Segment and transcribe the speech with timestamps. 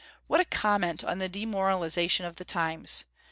[0.25, 3.03] What a comment on the demoralization of the times!